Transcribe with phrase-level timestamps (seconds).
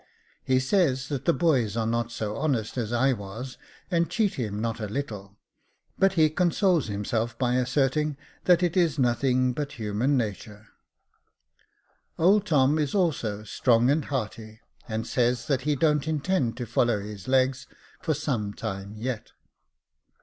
[0.43, 3.59] He says that the boys are not so honest as I was,
[3.91, 5.35] and cheat him not a little j
[5.99, 10.17] but he 428 Jacob Faithful consoles himself by asserting that it is nothing but human
[10.17, 10.69] natur.
[12.17, 16.99] Old Tom is also strong and hearty, and says that he don't intend to follow
[16.99, 17.67] his legs
[18.01, 19.33] for some time yet.